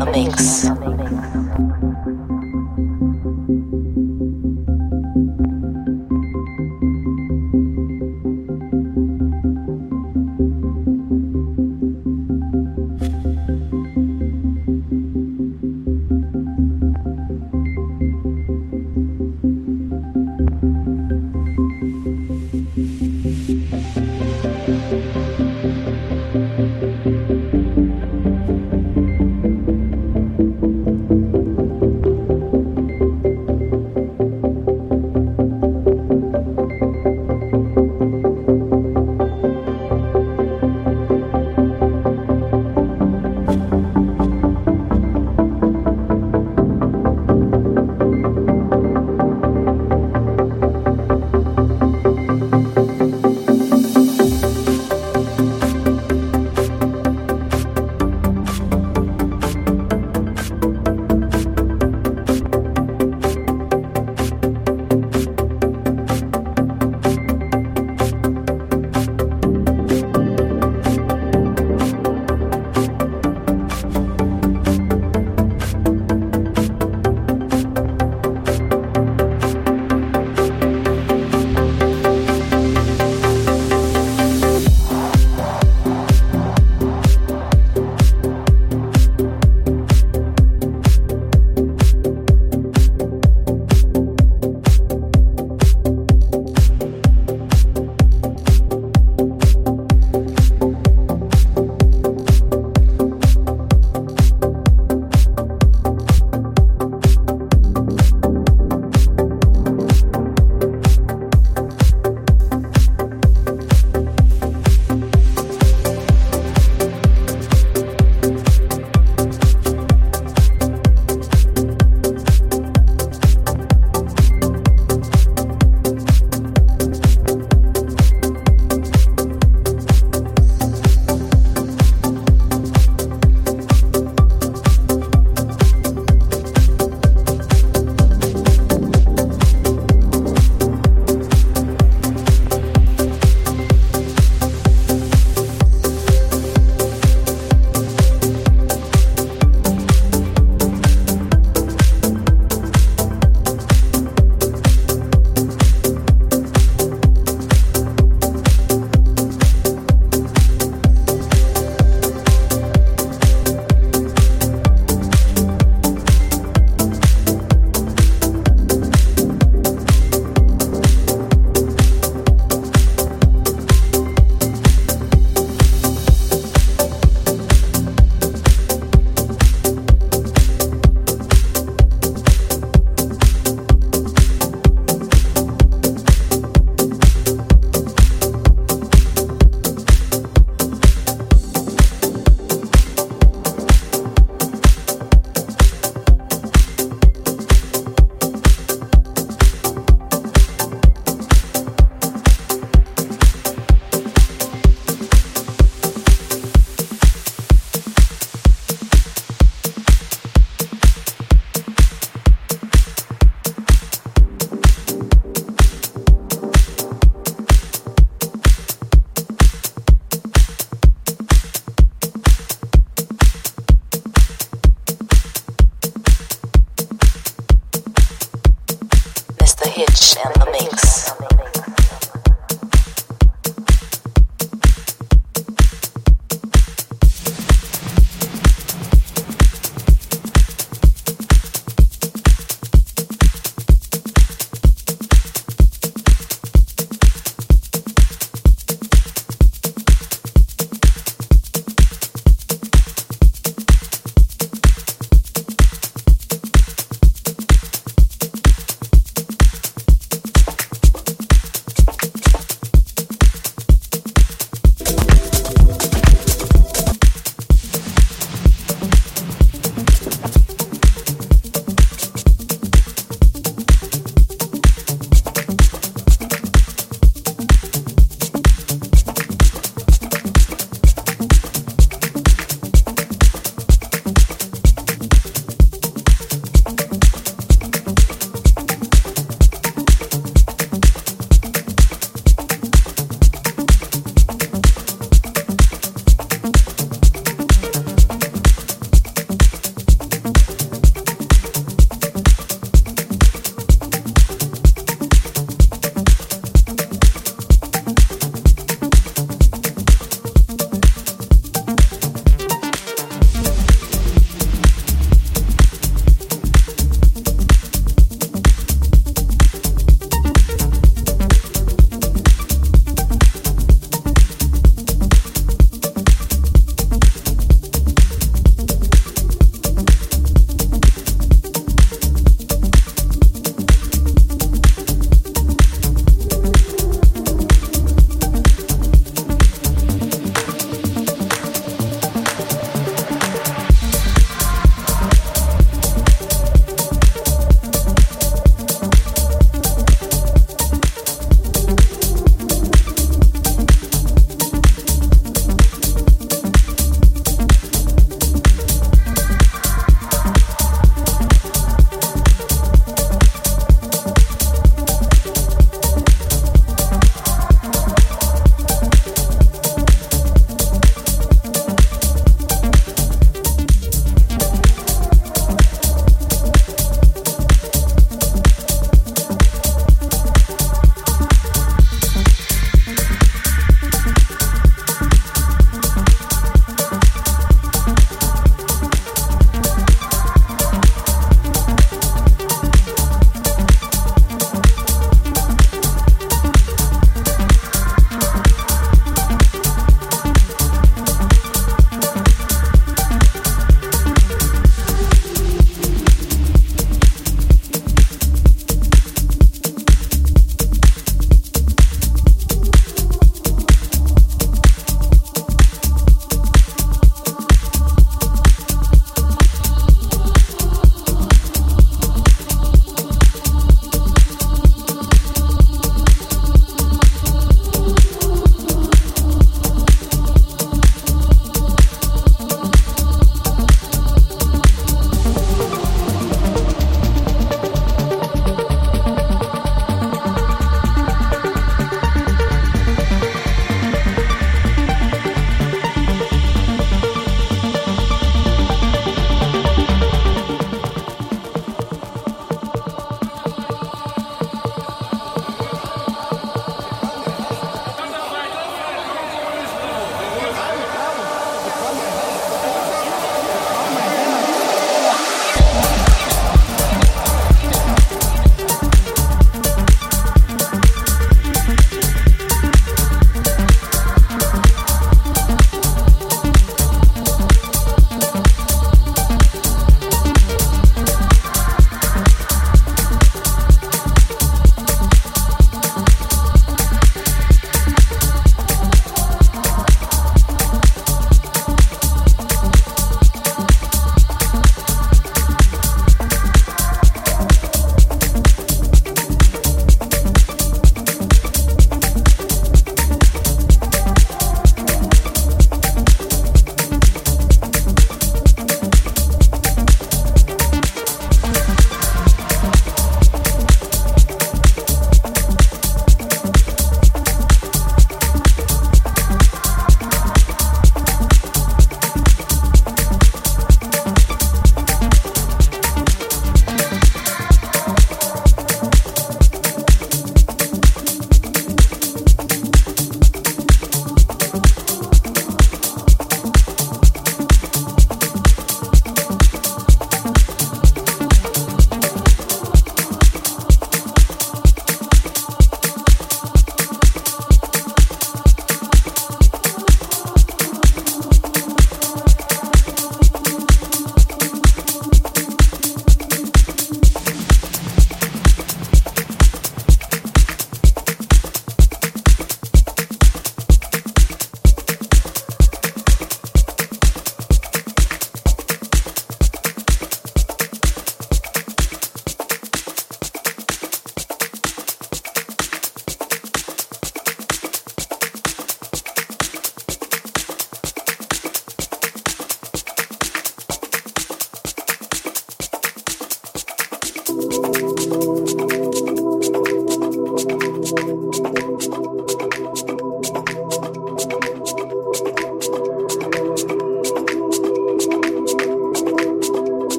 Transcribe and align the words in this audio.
the 0.00 0.06
Mix. 0.06 0.49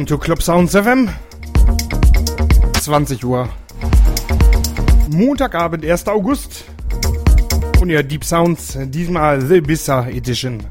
Welcome 0.00 0.16
to 0.16 0.24
Club 0.24 0.42
Sounds 0.42 0.74
FM. 0.74 1.10
20 2.80 3.22
Uhr. 3.22 3.50
Montagabend, 5.10 5.84
1. 5.84 6.08
August. 6.08 6.64
Und 7.82 7.90
ihr 7.90 8.02
Deep 8.02 8.24
Sounds, 8.24 8.78
diesmal 8.80 9.42
The 9.42 9.60
Bissa 9.60 10.08
Edition. 10.08 10.64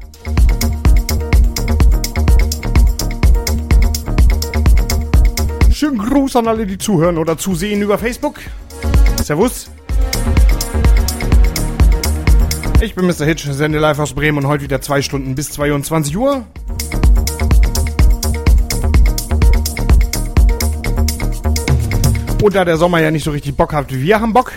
Schönen 5.70 5.98
Gruß 5.98 6.34
an 6.34 6.48
alle, 6.48 6.66
die 6.66 6.78
zuhören 6.78 7.16
oder 7.16 7.38
zusehen 7.38 7.82
über 7.82 7.98
Facebook. 7.98 8.40
Servus. 9.22 9.70
Ich 12.80 12.96
bin 12.96 13.06
Mr. 13.06 13.26
Hitch, 13.26 13.44
sende 13.44 13.78
live 13.78 14.00
aus 14.00 14.12
Bremen 14.12 14.38
und 14.38 14.48
heute 14.48 14.64
wieder 14.64 14.80
zwei 14.80 15.02
Stunden 15.02 15.36
bis 15.36 15.52
22 15.52 16.16
Uhr. 16.16 16.46
Und 22.42 22.54
da 22.54 22.64
der 22.64 22.78
Sommer 22.78 23.00
ja 23.00 23.10
nicht 23.10 23.24
so 23.24 23.32
richtig 23.32 23.54
Bock 23.54 23.74
hat, 23.74 23.92
wir 23.92 24.18
haben 24.18 24.32
Bock. 24.32 24.52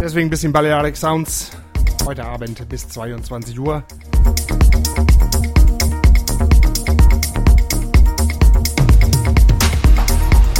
Deswegen 0.00 0.26
ein 0.26 0.30
bisschen 0.30 0.52
Balearic 0.52 0.96
Sounds. 0.96 1.52
Heute 2.04 2.24
Abend 2.24 2.68
bis 2.68 2.88
22 2.88 3.58
Uhr. 3.60 3.84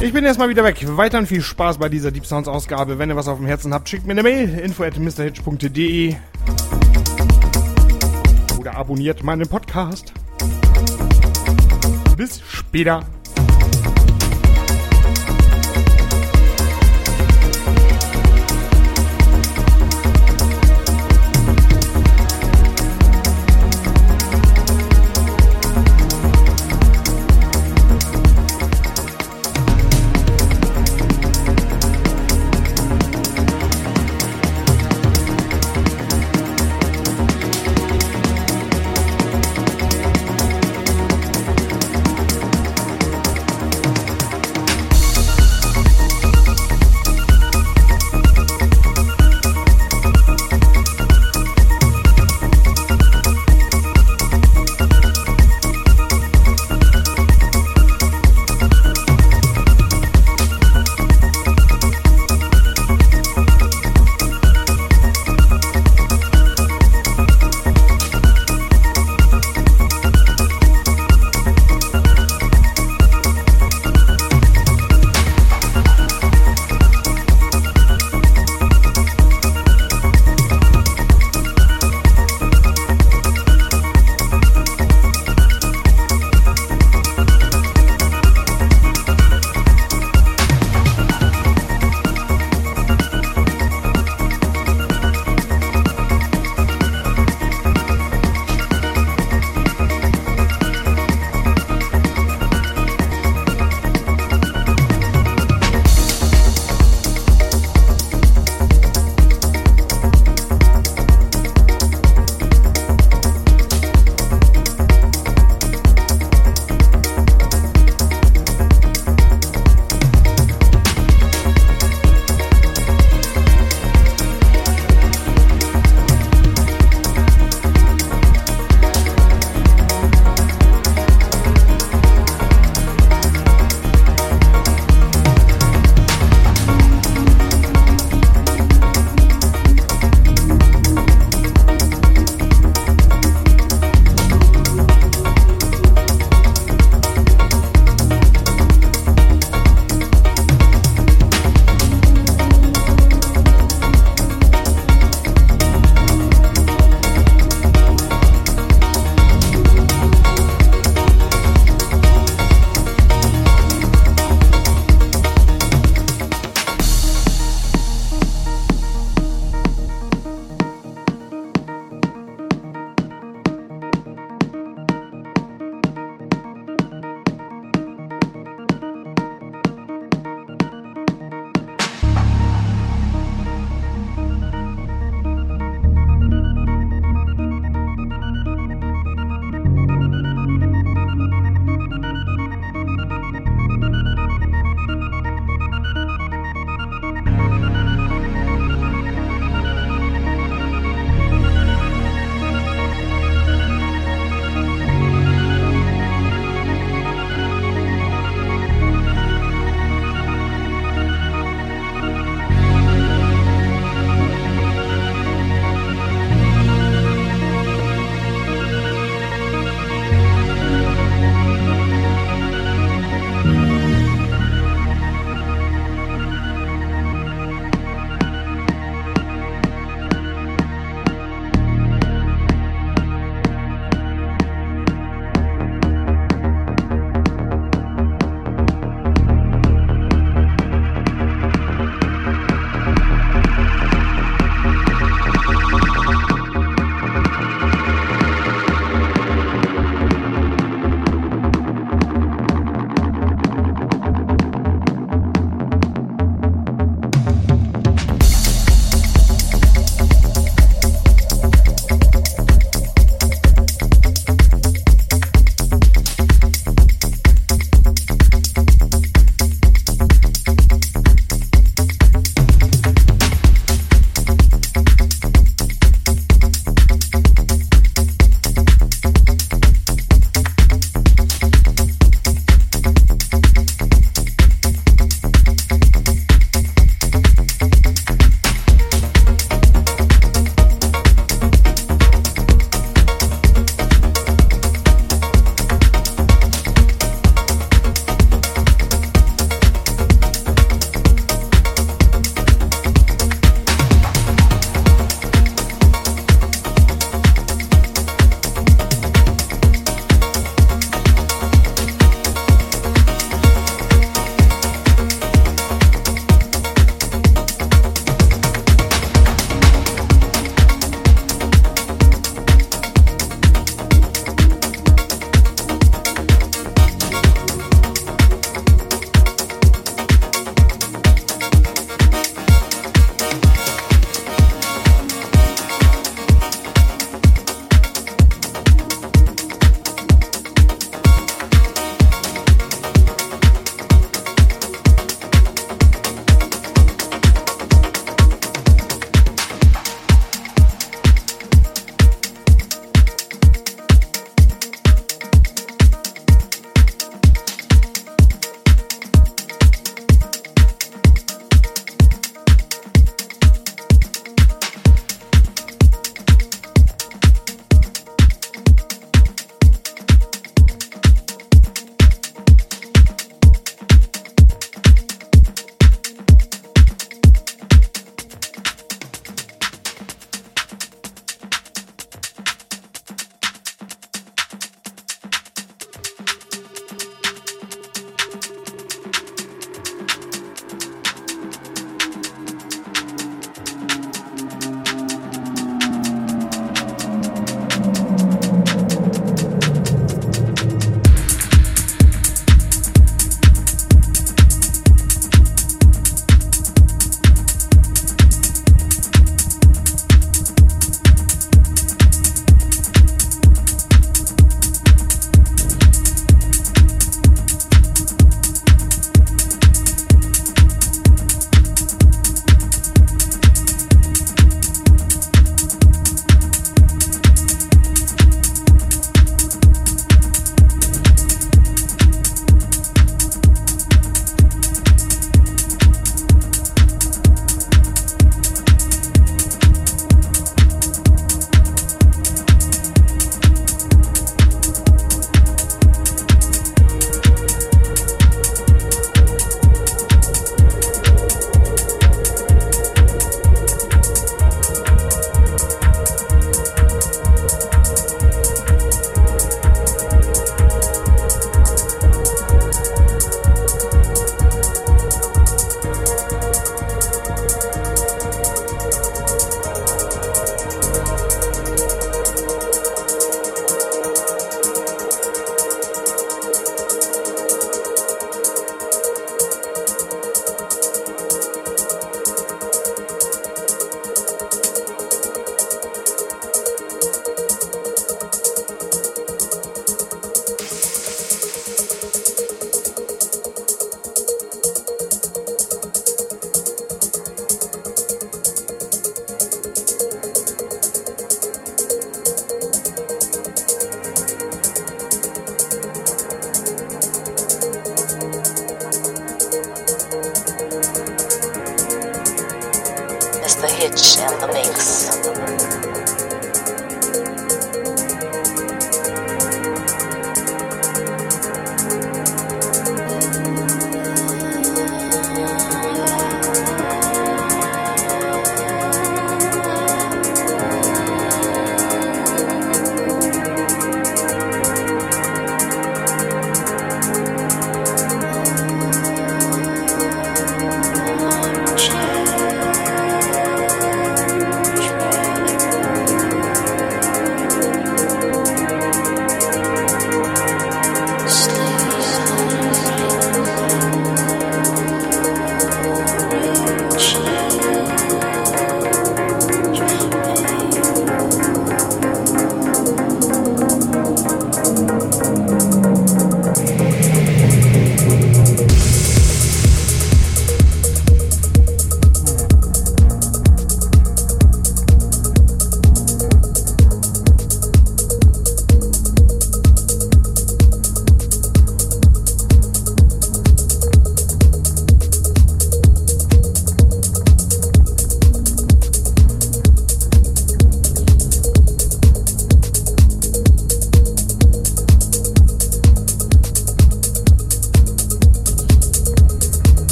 Ich 0.00 0.12
bin 0.12 0.24
erstmal 0.24 0.48
wieder 0.48 0.64
weg. 0.64 0.84
Weiterhin 0.96 1.28
viel 1.28 1.42
Spaß 1.42 1.78
bei 1.78 1.88
dieser 1.88 2.10
Deep 2.10 2.26
Sounds 2.26 2.48
Ausgabe. 2.48 2.98
Wenn 2.98 3.10
ihr 3.10 3.16
was 3.16 3.28
auf 3.28 3.38
dem 3.38 3.46
Herzen 3.46 3.72
habt, 3.72 3.88
schickt 3.88 4.04
mir 4.04 4.12
eine 4.12 4.24
Mail. 4.24 4.58
info 4.58 4.82
at 4.82 4.98
mrhitch.de 4.98 6.16
Oder 8.58 8.76
abonniert 8.76 9.22
meinen 9.22 9.48
Podcast. 9.48 10.12
Bis 12.16 12.40
später. 12.40 13.04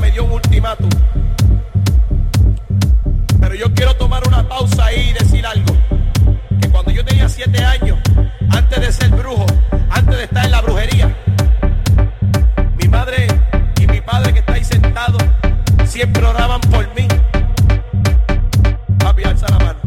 me 0.00 0.10
dio 0.12 0.24
un 0.24 0.32
ultimátum. 0.32 0.88
Pero 3.40 3.54
yo 3.56 3.74
quiero 3.74 3.94
tomar 3.96 4.22
una 4.26 4.48
pausa 4.48 4.86
ahí 4.86 5.10
y 5.10 5.12
decir 5.12 5.44
algo. 5.44 5.74
Que 6.60 6.68
cuando 6.70 6.92
yo 6.92 7.04
tenía 7.04 7.28
siete 7.28 7.62
años, 7.64 7.98
antes 8.50 8.80
de 8.80 8.92
ser 8.92 9.10
brujo, 9.10 9.46
antes 9.90 10.16
de 10.16 10.24
estar 10.24 10.44
en 10.44 10.50
la 10.52 10.60
brujería, 10.60 11.16
mi 12.80 12.88
madre 12.88 13.26
y 13.80 13.86
mi 13.88 14.00
padre 14.00 14.32
que 14.32 14.38
está 14.38 14.54
ahí 14.54 14.64
sentado 14.64 15.18
siempre 15.84 16.24
oraban 16.24 16.60
por 16.60 16.86
mí. 16.94 17.08
Papi, 18.98 19.24
alza 19.24 19.46
la 19.48 19.58
mano. 19.58 19.80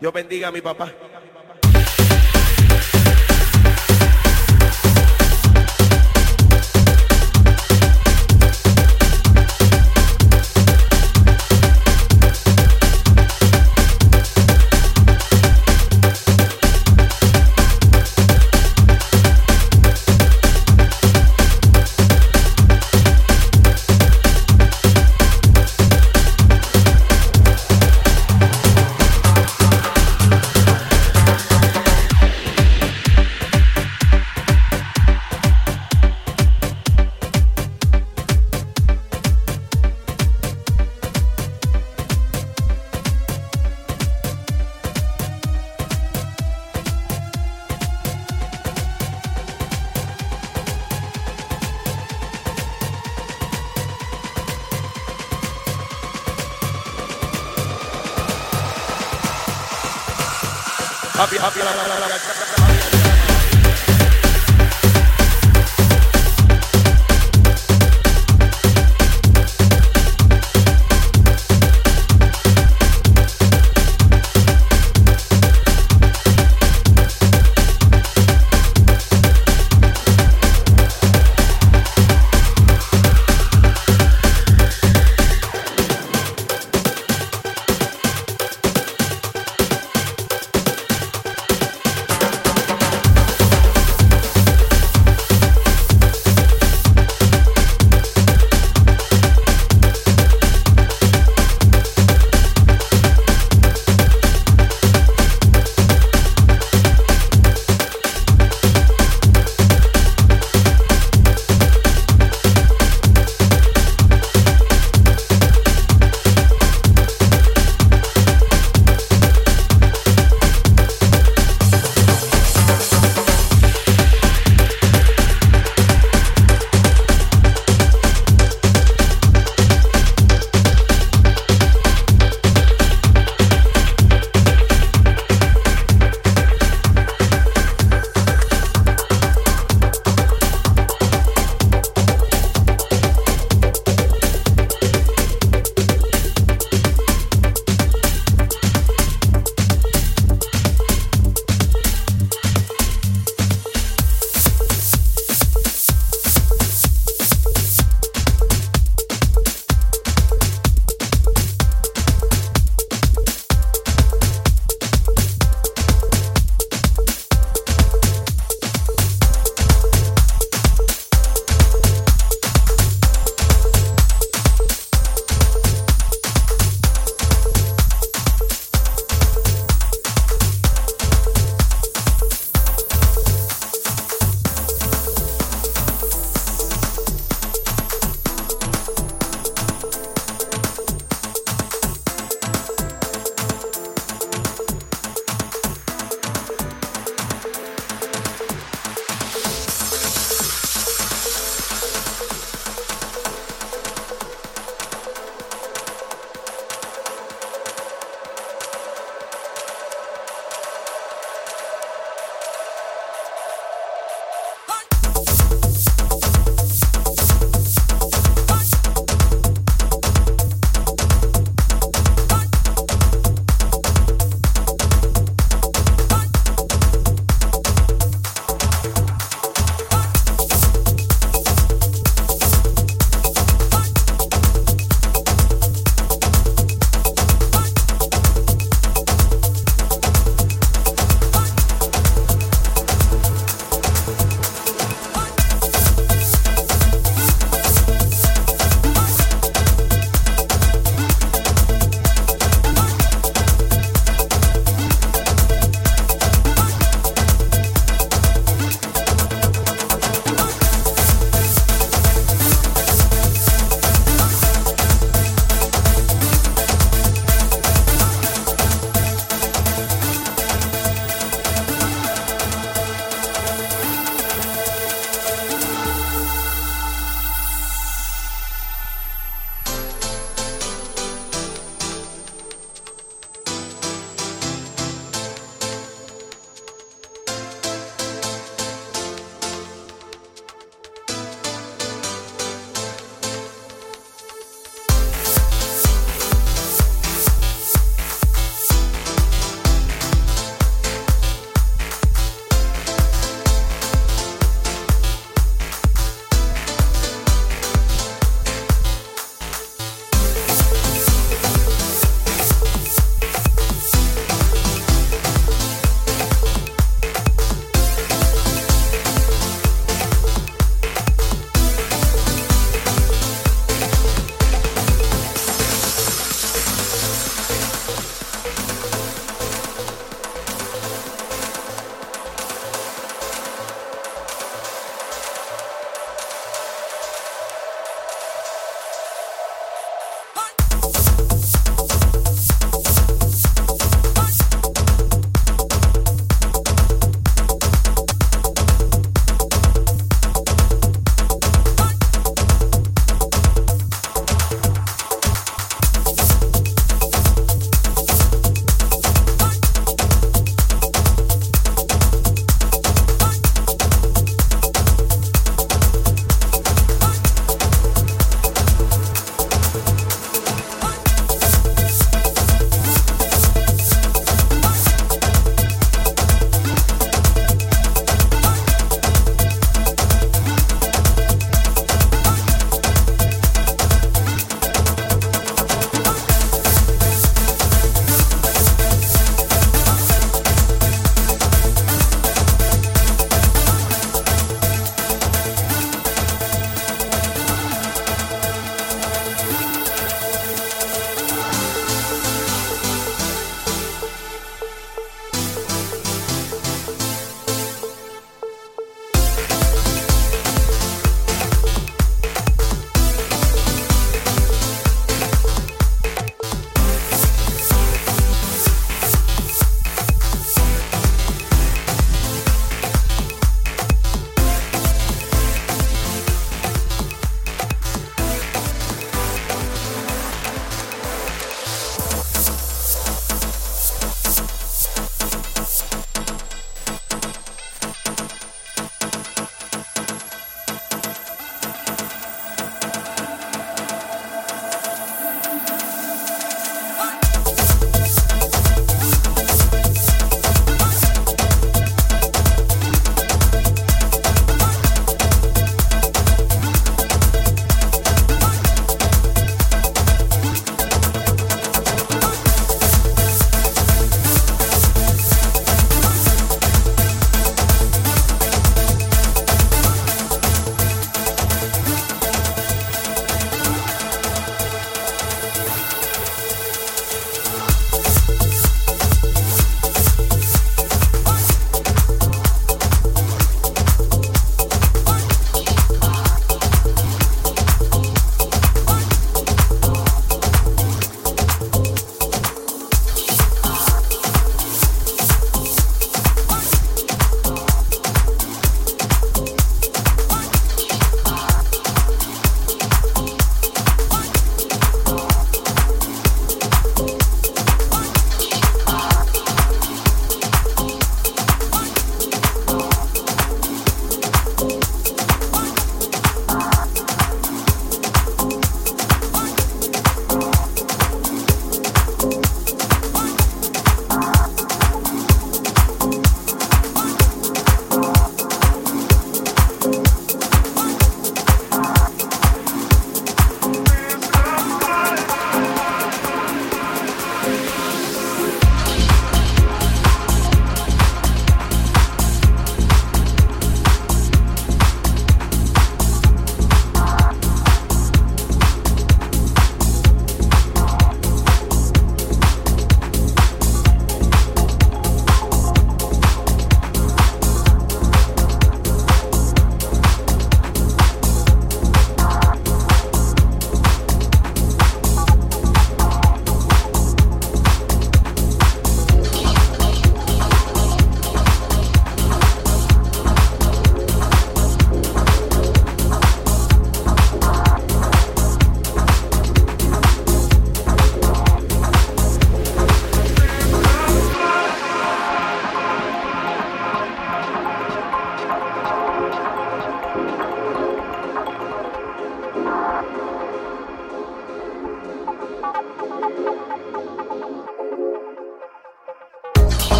Dios 0.00 0.12
bendiga 0.14 0.48
a 0.48 0.52
mi 0.52 0.62
papá. 0.62 0.88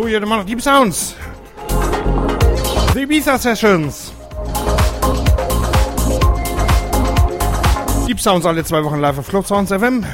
So, 0.00 0.06
immer 0.06 0.38
noch 0.38 0.46
Deep 0.46 0.62
Sounds. 0.62 1.14
The 2.94 3.02
Ibiza 3.02 3.36
Sessions. 3.36 4.14
Deep 8.08 8.18
Sounds 8.18 8.46
alle 8.46 8.64
zwei 8.64 8.82
Wochen 8.82 8.98
live 8.98 9.18
auf 9.18 9.28
Club 9.28 9.46
Sounds 9.46 9.70
FM. 9.70 10.06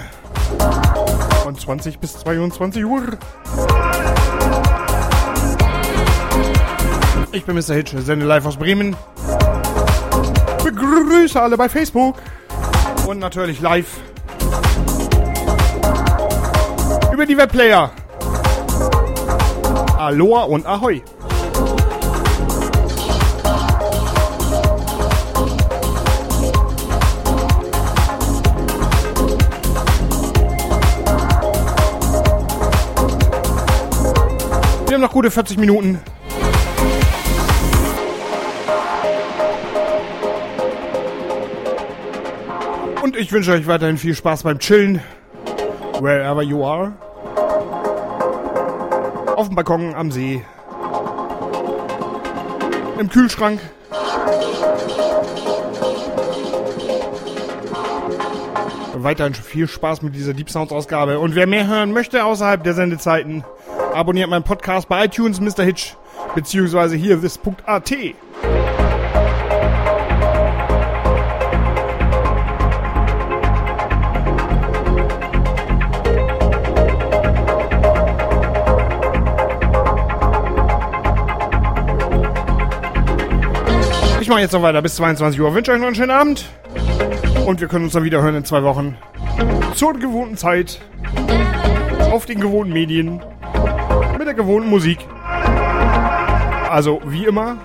Von 1.44 1.56
20 1.56 2.00
bis 2.00 2.18
22 2.18 2.84
Uhr. 2.84 3.16
Ich 7.30 7.44
bin 7.44 7.54
Mr. 7.54 7.74
Hitch, 7.74 7.94
sende 7.96 8.26
live 8.26 8.44
aus 8.44 8.56
Bremen. 8.56 8.96
Begrüße 10.64 11.40
alle 11.40 11.56
bei 11.56 11.68
Facebook. 11.68 12.16
Und 13.06 13.20
natürlich 13.20 13.60
live. 13.60 14.00
Über 17.12 17.24
die 17.24 17.36
Webplayer. 17.36 17.92
Aloha 20.07 20.45
und 20.45 20.65
Ahoi. 20.66 21.03
Wir 34.87 34.95
haben 34.95 35.01
noch 35.01 35.11
gute 35.11 35.33
40 35.33 35.59
Minuten. 35.59 35.99
Und 43.03 43.16
ich 43.16 43.33
wünsche 43.33 43.51
euch 43.51 43.66
weiterhin 43.66 43.99
viel 43.99 44.15
Spaß 44.15 44.45
beim 44.45 44.61
Chillen. 44.61 45.01
Wherever 46.01 46.43
you 46.43 46.65
are. 46.65 46.93
Auf 49.36 49.48
dem 49.48 49.54
Balkon, 49.54 49.94
am 49.94 50.10
See. 50.10 50.42
Im 52.98 53.10
Kühlschrank. 53.10 53.60
Weiterhin 58.94 59.34
viel 59.34 59.68
Spaß 59.68 60.00
mit 60.00 60.14
dieser 60.14 60.32
Deep 60.32 60.48
Sounds 60.48 60.72
Ausgabe. 60.72 61.18
Und 61.18 61.34
wer 61.34 61.46
mehr 61.46 61.66
hören 61.66 61.92
möchte 61.92 62.24
außerhalb 62.24 62.64
der 62.64 62.72
Sendezeiten, 62.72 63.44
abonniert 63.92 64.30
meinen 64.30 64.42
Podcast 64.42 64.88
bei 64.88 65.04
iTunes 65.04 65.38
Mr. 65.38 65.64
Hitch 65.64 65.96
beziehungsweise 66.34 66.96
hier 66.96 67.20
this.at. 67.20 67.92
Ich 84.27 84.31
mache 84.31 84.40
jetzt 84.40 84.55
noch 84.55 84.62
weiter 84.62 84.82
bis 84.82 84.97
22 84.97 85.40
Uhr. 85.40 85.55
Wünsche 85.55 85.70
euch 85.70 85.78
noch 85.78 85.86
einen 85.86 85.94
schönen 85.94 86.11
Abend. 86.11 86.47
Und 87.47 87.61
wir 87.61 87.69
können 87.69 87.85
uns 87.85 87.93
dann 87.93 88.03
wieder 88.03 88.23
hören 88.23 88.35
in 88.35 88.44
zwei 88.44 88.65
Wochen. 88.65 88.98
Zur 89.77 89.93
gewohnten 89.93 90.36
Zeit. 90.36 90.81
Auf 92.11 92.27
den 92.27 92.40
gewohnten 92.40 92.73
Medien. 92.73 93.23
Mit 94.19 94.27
der 94.27 94.35
gewohnten 94.35 94.69
Musik. 94.69 94.98
Also 96.69 97.01
wie 97.07 97.24
immer. 97.24 97.59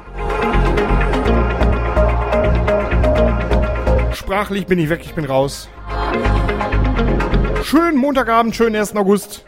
Sprachlich 4.14 4.68
bin 4.68 4.78
ich 4.78 4.90
weg, 4.90 5.02
ich 5.04 5.16
bin 5.16 5.26
raus. 5.26 5.68
Schönen 7.64 7.98
Montagabend, 7.98 8.56
schönen 8.56 8.76
1. 8.76 8.96
August. 8.96 9.46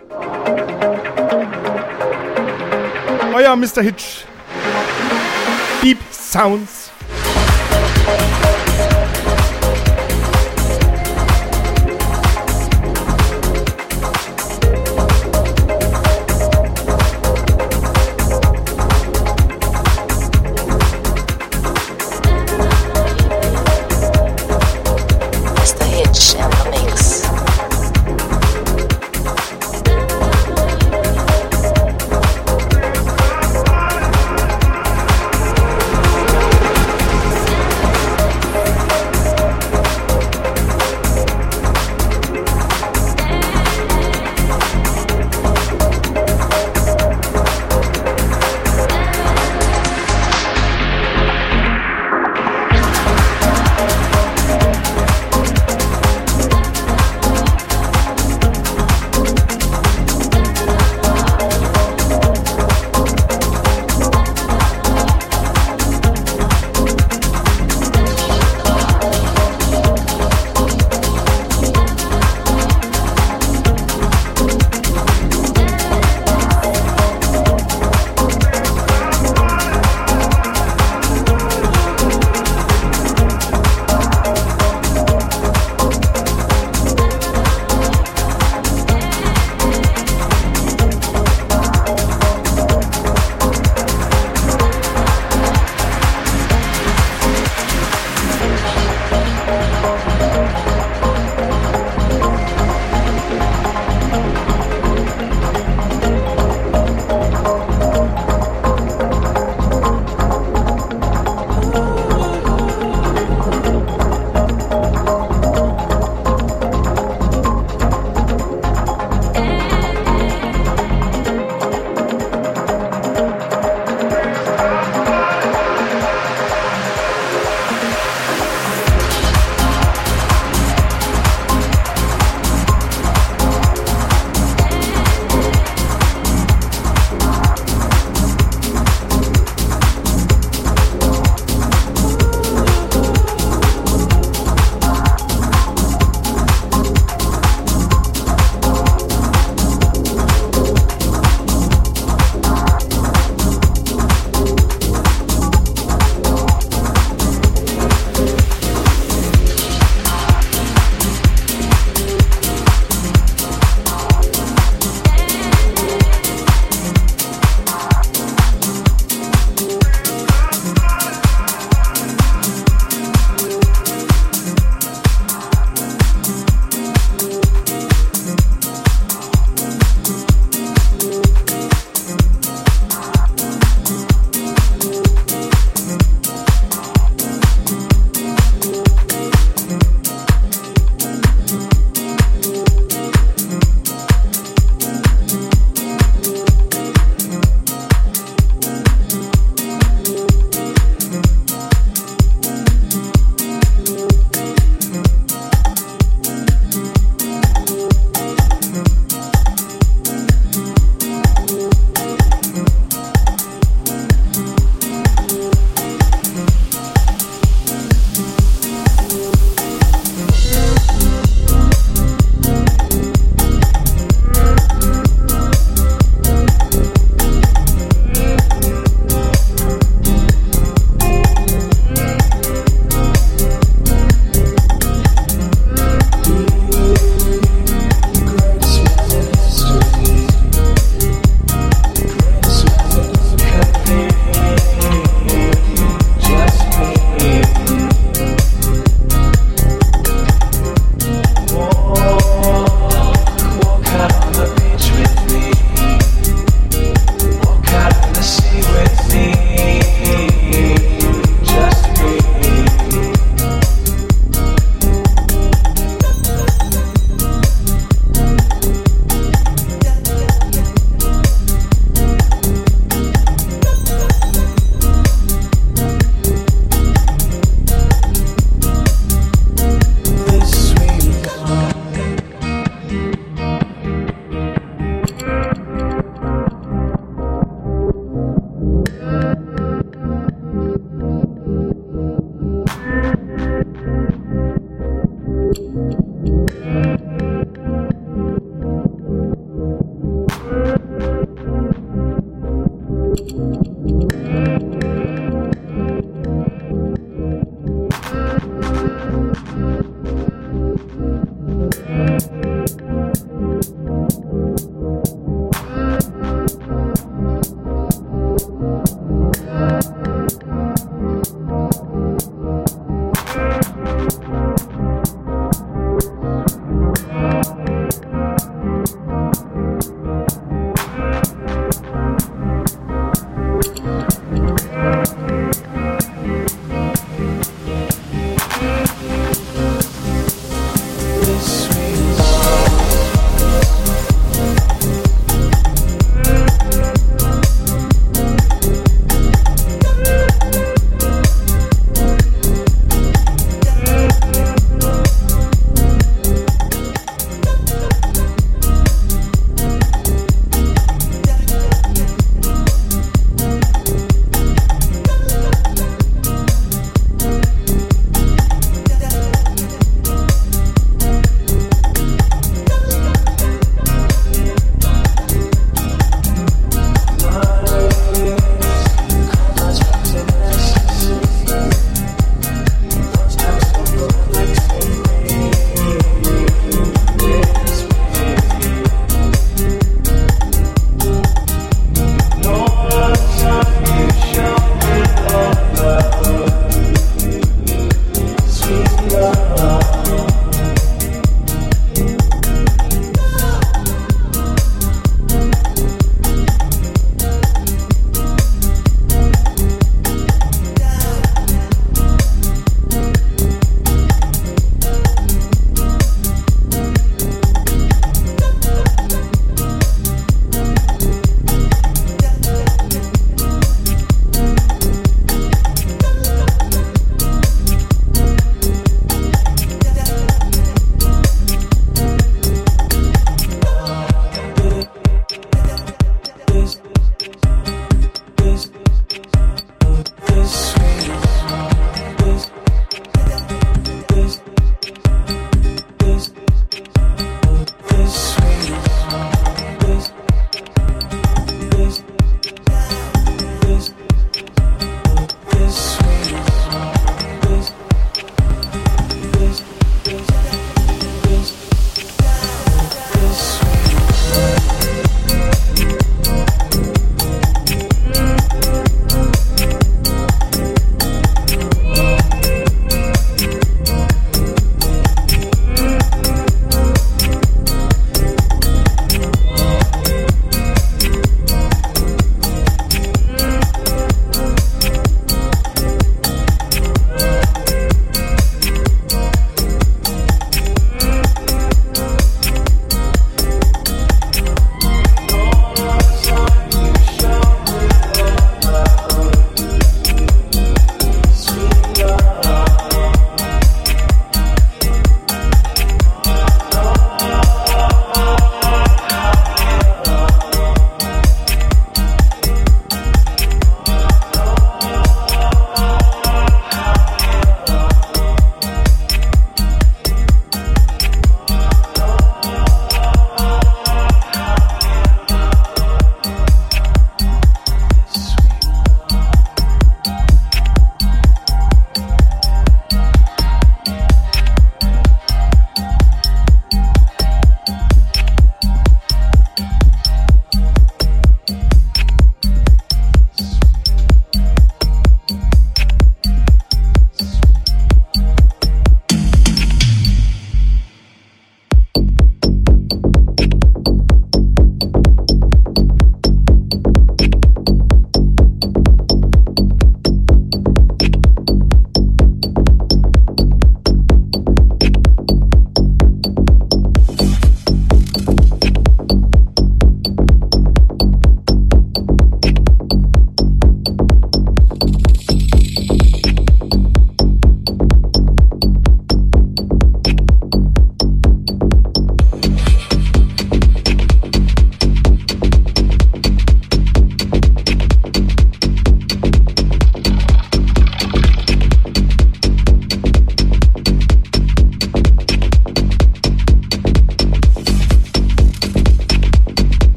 Euer 3.36 3.56
Mr. 3.56 3.84
Hitch. 3.84 4.26
Deep 5.84 6.00
Sounds. 6.12 6.83